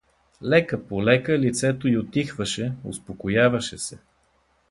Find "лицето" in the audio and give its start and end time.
1.41-1.87